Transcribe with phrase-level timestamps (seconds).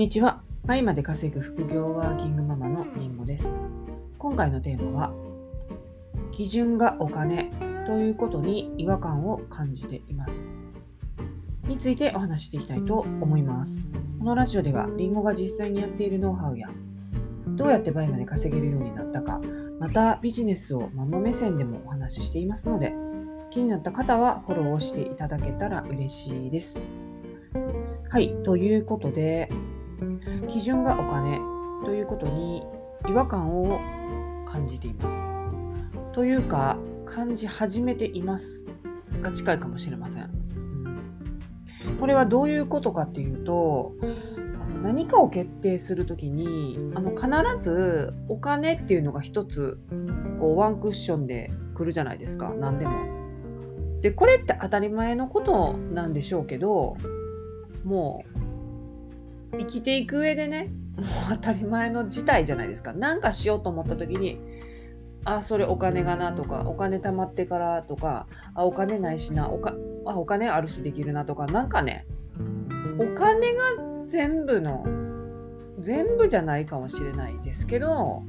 [0.00, 0.40] にちは。
[0.64, 3.46] 倍まで稼ぐ副業ワーキングママのりんごです。
[4.18, 5.12] 今回のテーマは、
[6.32, 7.52] 基準がお金
[7.86, 10.34] ということに違和感を感じています。
[11.68, 13.92] についてお話していきたいと思います。
[14.18, 16.70] このラジオでは、りんごが実際にやっているノウハウや、
[17.48, 19.42] どうやって倍まで稼げるようになったか、
[19.78, 22.94] またビジネスをママ目線でもお話ししていますので、
[23.50, 26.82] 気になった方はフォローをしていただけたら嬉しいです。
[28.08, 29.50] はい、ということで、
[30.48, 31.38] 基準がお金
[31.84, 32.62] ということに
[33.08, 33.80] 違和感を
[34.46, 36.12] 感じています。
[36.12, 38.64] というか感じ始めています
[39.20, 40.30] が近いかもしれません。
[41.98, 43.94] これはどういうことかっていうと
[44.82, 47.28] 何かを決定する時にあの必
[47.62, 49.78] ずお金っていうのが一つ
[50.38, 54.00] こうワンクッションで来るじゃないですか何でも。
[54.00, 56.96] でこれって当たり前のことなんでしょうけど
[57.84, 58.39] もう
[59.58, 64.38] 生きていく上でねもう当たり前の事態じゃないですか何かしようと思った時に
[65.24, 69.74] あそれお金がなとかお金貯まってからとかあお金ないしなおか
[70.06, 72.06] あお金あるしできるなとかなんかね
[72.98, 73.62] お金が
[74.06, 74.84] 全部の
[75.78, 78.22] 全部じゃないかもしれないですけど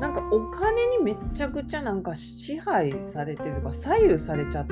[0.00, 4.66] なんかお金にめちゃくちゃなんか支配されてるか左右されちゃっ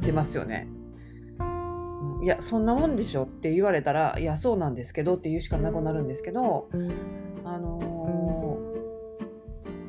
[0.00, 0.68] てますよね。
[2.28, 6.68] やそんなもんでしょって言われたらいやそうなんですけどって言うしかなくなるんですけど
[7.44, 8.58] あの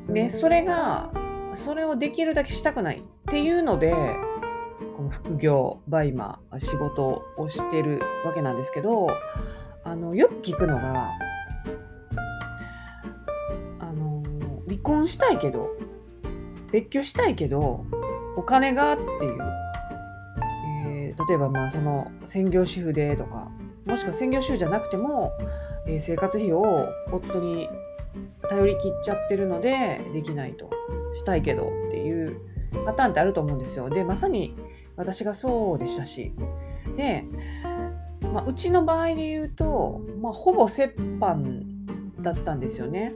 [0.07, 1.11] ー、ねそれが
[1.55, 3.93] それをできるだけしたくないっていうので
[4.95, 9.07] この副業バイマー仕事をしてるわけなんですけど
[9.83, 11.09] あのよく聞くのが
[13.79, 14.23] あの、
[14.67, 15.69] 離婚したいけど
[16.71, 17.85] 別居したいけど
[18.37, 19.48] お金がっていう
[21.29, 23.51] 例えばまあその専業主婦でとか
[23.85, 25.31] もしくは専業主婦じゃなくても、
[25.85, 27.69] えー、生活費を夫に
[28.49, 30.71] 頼り切っちゃってるのでできないと
[31.13, 32.41] したいけどっていう
[32.83, 33.91] パターンってあると思うんですよ。
[33.91, 34.55] でまさに
[34.95, 36.33] 私がそうでしたし
[36.97, 37.25] で、
[38.33, 41.63] まあ、うちの場合で言うと、まあ、ほぼ折半
[42.21, 43.13] だったんですよね。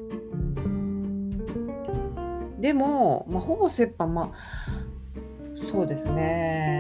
[2.59, 4.63] でも、まあ、ほぼ折半まあ
[5.71, 6.72] そうですね。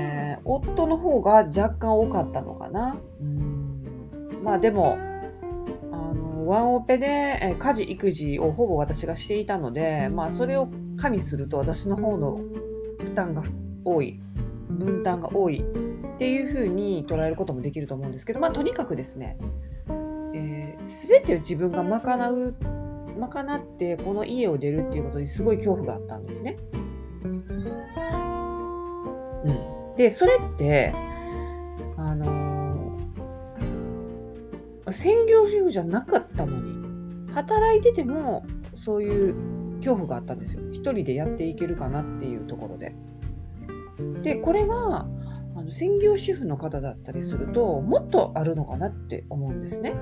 [0.45, 2.97] 夫の方が若干多かったのかな。
[3.21, 3.53] うん
[4.43, 4.97] まあでも、
[5.91, 10.67] あのワンオペで家事育児をほぼ私がしていたので、まあそれを
[10.97, 12.41] 加味すると私の方の
[12.99, 13.43] 負担が
[13.85, 14.19] 多い、
[14.69, 19.37] 分担が多いっていうふうに捉えることもできると思うんですけど、まあとにかくですね、
[20.33, 22.55] えー、全てを自分が賄う、
[23.17, 26.57] 賄ってこの家を出るっていうことにすごい恐怖があったんですね。
[29.45, 30.93] うん、でそれって
[31.97, 32.97] あの、
[34.91, 38.45] 専業主婦じゃなかったのに働いてても
[38.75, 39.35] そういう
[39.77, 42.95] 恐怖があったんですよ一人でやっていけるかなっていうところで。
[44.23, 45.05] でこれが
[45.55, 49.93] あの専業主婦の方だったりするともっとあるのかなって思うんですね。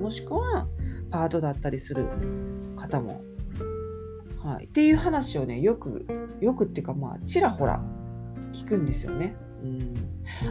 [0.00, 0.68] もしくは
[1.10, 2.06] パートだったりする
[2.76, 3.22] 方も。
[4.42, 6.06] はい、っていう話をねよく
[6.40, 7.82] よくっていうかまあちらほら
[8.56, 9.36] 聞くんですよね。
[9.62, 9.94] うん、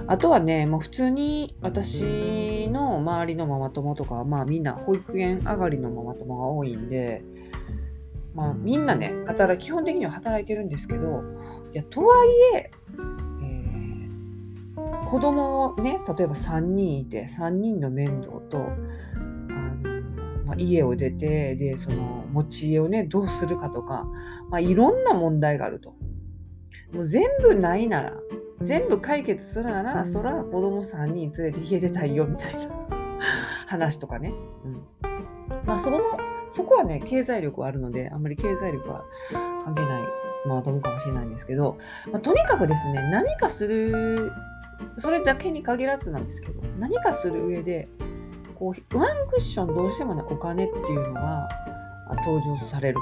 [0.07, 7.23] あとはね、もう普通に私の周りのママ友とかは、まあみんな保育園上がりのママ友が多いんで、
[8.33, 11.23] まあみんなね、働基本的には働いてるんですけど、
[11.73, 12.71] いや、とはいえ、
[13.41, 18.69] えー、子供をね、例えば3人いて、3人の面倒と、
[20.45, 24.05] まあ、家を出て、で、その持ち家をね、どうするかとか、
[24.49, 25.95] まあいろんな問題があると。
[26.93, 28.13] もう全部ないなら、
[28.61, 32.69] 全部解決するなら、そら子供3人連れて家出たいよみたいな。
[33.67, 34.33] 話とかね。
[34.63, 34.83] うん、
[35.65, 35.99] まあその、
[36.49, 39.03] そこはね、経済力はあるので、あんまり経済力は
[39.63, 40.01] 関係ない
[40.47, 41.77] まあと思うかもしれないんですけど、
[42.11, 44.31] まあ、とにかくですね、何かする、
[44.97, 47.87] それだけに限らずなんですけど、何かする上で、
[48.55, 51.49] こう、ワンクッションどうしてもね、お金っていうのが
[52.25, 52.99] 登場される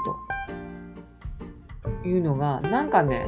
[2.02, 3.26] というのが、なんかね、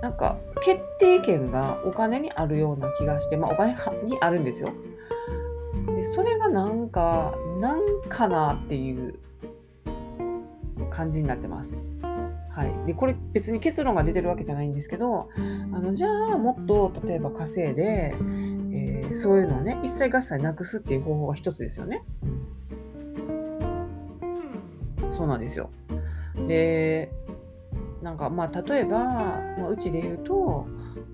[0.00, 4.72] なんか決定権がお金にあるような気がして、まあ、お金にあるんですよ。
[5.94, 9.18] でそれがなんかなんかなっていう
[10.90, 11.84] 感じになってます。
[12.50, 18.12] はい、でこれ別に結論が出てるわけじゃないんですけどあのじゃあもっと例えば稼いで、
[18.72, 22.02] えー、そういうのをね一切合切なくすっていう方法が一つですよね。
[25.12, 25.70] そうなんですよ。
[26.48, 27.12] で
[28.02, 30.66] なんかまあ例えば、まあ、うちで言うと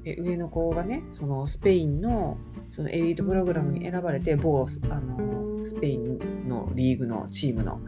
[0.05, 2.37] え上の子がねそのスペインの
[2.75, 7.81] そのエリートプログラムに選ばれて某あのスペインのリーグのチームの。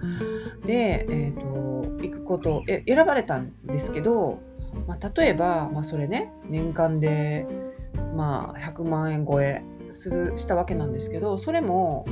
[0.65, 4.39] で、えーと、行くことえ選ばれたんですけど、
[4.87, 7.47] まあ、例えば、まあ、それね年間で、
[8.15, 12.07] まあ、100万円超えするしたわけなんですけどそれも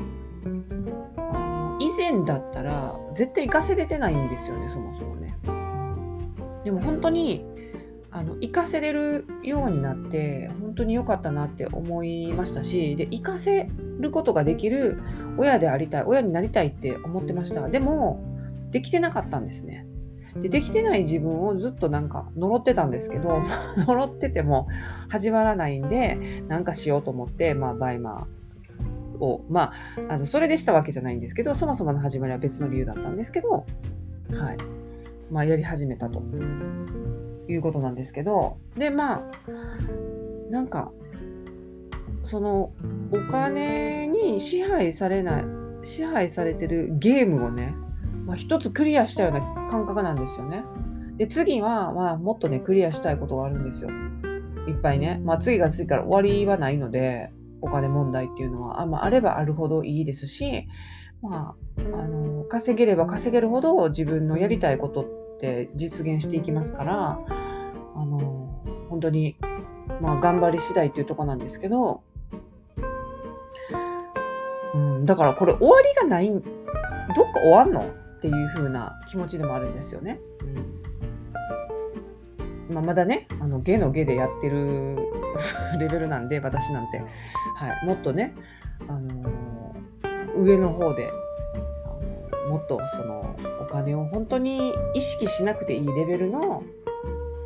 [1.81, 5.37] 以前だったら絶対行かせれてないんですよねそもそもね。
[6.65, 7.45] でも本当に
[8.11, 13.69] あの行かせれるようになって本当に良かったなって思いましたしで行かせ
[13.99, 15.01] ることができる
[15.37, 17.69] 親でありたい親になりたいって思ってました。
[17.69, 18.23] でも
[18.71, 19.87] できてなかったんですね。
[20.37, 23.43] でできてない自分をずっとなんか呪ってたんですけど
[23.87, 24.69] 呪ってても
[25.09, 29.73] 始まらないんでなんかしようと思ってまあバイマーをま
[30.09, 33.65] ああのそれでしたわけじゃないんですけどそもそもの始まりは別の理由だったんですけど
[34.31, 34.84] はい。
[35.31, 36.23] まあやり始めたと
[37.49, 39.23] いうことなんですけど、で、まあ、
[40.51, 40.93] なんか、
[42.23, 42.73] その
[43.13, 45.45] お金に支配されない、
[45.83, 47.75] 支配されてるゲームをね、
[48.27, 50.65] まあ、一つクリアしたような感覚なんですよね。
[51.17, 53.91] で、次は、まあ、もっとね、クリアしたいことがあるんですよ。
[54.67, 55.21] いっぱいね。
[55.25, 57.31] まあ、次が次から終わりはないので、
[57.61, 60.67] お金問題っていうのは、あ,、まあ、あればあるほどいいですし、
[61.29, 67.19] まあ、あの稼げれば稼げるほど自分のやりたいことって実現していきますから
[67.97, 69.37] あの本当に、
[70.01, 72.03] まあ、頑張り次第っていうとこなんですけど、
[74.75, 76.43] うん、だからこれ終わりがないどっ
[77.33, 78.05] か終わんの？
[78.15, 80.19] っていう風な気持ちでもあるんですよね。
[82.71, 84.97] まあ、まだねあの下の下でやってる
[85.79, 87.05] レベルなんで私なんて、は
[87.83, 88.35] い、もっとね、
[88.89, 89.31] あの、
[90.37, 91.13] 上の方で
[92.49, 96.63] もっとそのお金を本当に意識しなくていいレベルの、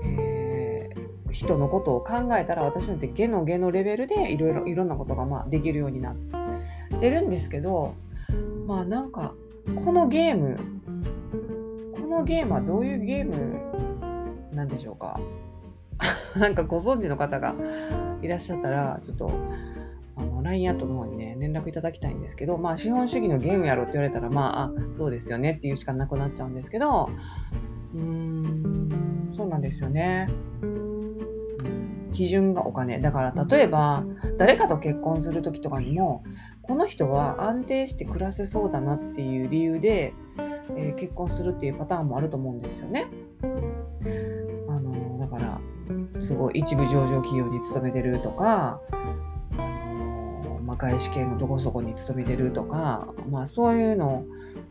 [0.02, 6.16] えー、人のことを考えたら私なんて下の下のレベルでいろいろいろんなことがまあできるようになっ
[7.00, 7.94] てるんですけど
[8.66, 9.34] まあなんか
[9.76, 10.58] このゲーム
[11.94, 13.60] このゲームはどういうゲーム
[14.52, 15.20] なんでしょうか？
[16.36, 17.54] なんかご存知の方が
[18.22, 19.30] いらっしゃったらちょっと
[20.18, 27.08] あの LINE アットの方にね、連絡いただきたいんですけど、まあ、資本主義のゲームやろって言われたら、まあ、あそうですよねっていうしかなくなっちゃうんですけど、
[27.94, 30.28] うーん、そうなんですよね。
[32.12, 32.98] 基準がお金。
[32.98, 34.04] だから例えば、
[34.38, 36.24] 誰かと結婚する時とかにも、
[36.62, 40.12] この人は安定して暮らせそうだなっていう理由で、
[40.76, 43.06] えー、結婚するっていうパターンもあると思うんですよね。
[44.68, 45.60] あのだから、
[46.20, 48.80] すごい一部上場企業に勤めてるとか、
[50.78, 54.24] 外資系のどこそこに勤めてるとか、まあ、そういうの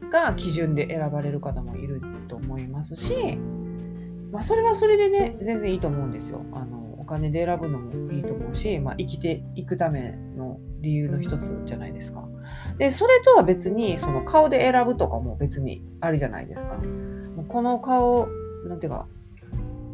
[0.10, 3.38] が基準で選ばれる方もいると思いますし、
[4.32, 6.42] まあ、それはそれでね全然いいと思うんですよ。
[6.54, 12.28] あのお金で選ぶのもいいと思うし、まあ、生きていくための理由の一つじゃないですか。
[12.78, 16.78] でそれとは別にその顔で選ぶとかも別にありじゃないですか。
[17.48, 18.28] この顔
[18.66, 19.08] なんていうか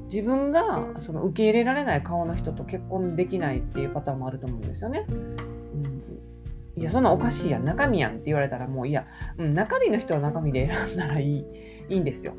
[0.05, 5.05] 自分がその受け入れられない顔の人と結婚できないっていうパターンもあると思うんですよね。
[6.75, 9.05] いや、そんなおかしいやん、中身やんって言われたら、もういや、
[9.37, 11.45] うん、中身の人は中身で選んだらいい
[11.89, 12.33] いいんですよ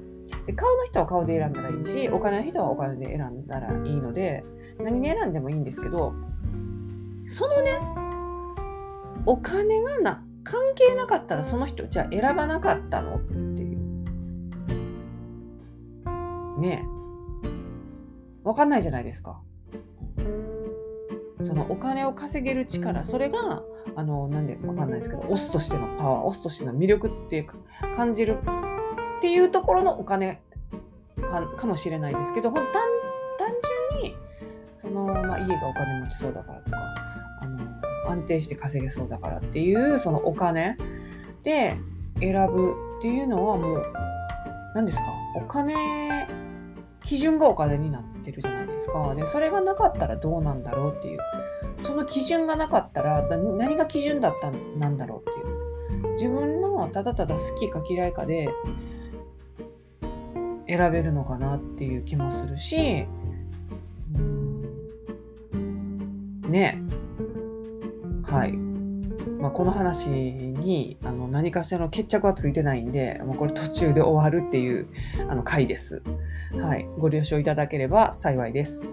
[0.46, 0.52] で。
[0.52, 4.44] 顔の人は顔で選んだらいいし、お金の人はお金で選んだらいいので、
[4.82, 6.14] 何で選んでもいいんですけど、
[7.28, 7.80] そのね、
[9.26, 13.78] お金がな、関係なかったらその人、じゃあ選ばなかったのっていう。
[16.60, 16.94] ねえ。
[18.44, 19.40] わかんないじゃないですか。
[21.46, 23.62] そのお金を稼げる力それが
[23.96, 27.56] あのなんでわかんないですけどオスとしてのパワーオスとしての魅力っていうか
[27.96, 28.38] 感じる
[29.18, 30.40] っていうところのお金
[31.56, 32.72] かもしれないですけど単単
[33.94, 34.16] 純に
[34.80, 36.76] その、まあ、家がお金持ちそうだからとか
[37.42, 40.76] あの安定して稼げそうだからっていうそのお金
[41.42, 41.76] で
[42.20, 43.82] 選ぶっていうのはもう
[44.74, 45.04] 何ですか？
[45.36, 45.74] お金
[47.04, 49.14] 基準がお金になってるじゃないですか。
[49.14, 51.18] で、それがなかったらどうなんだろうっていう。
[51.82, 56.12] その基準がなかったら何が基準だったなんだろうっていう。
[56.12, 58.48] 自分のただただ好きか嫌いかで
[60.66, 63.06] 選べるのかなっていう気もするし、
[66.48, 66.80] ね
[68.22, 68.52] はい。
[69.40, 74.88] まあ、この話にあの何かしらの決着はついてないんで、まあ、これ途中で終わるっていう
[75.28, 76.02] あの回です。
[76.60, 78.88] はい、ご了承いただければ幸いです。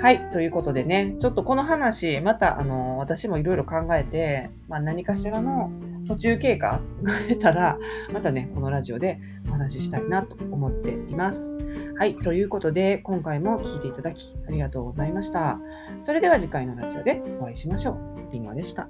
[0.00, 5.70] はい、ということでね、ちょっとこの話、またあの私もいろいろ考えて、まあ、何かしらの
[6.08, 7.78] 途中経過 が出たら、
[8.12, 11.56] またね、このラジオでお話ししたいなと思っています。
[11.96, 15.60] はい、ということで、今回も聴いていただきありがとうございました。
[16.00, 18.32] それでは次回のラジオでお会いしましょう。
[18.32, 18.88] りんごでした。